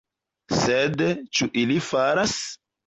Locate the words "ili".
1.67-1.81